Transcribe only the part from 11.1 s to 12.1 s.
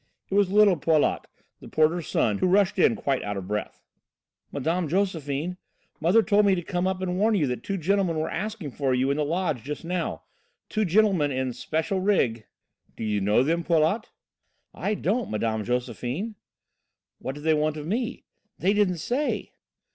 in special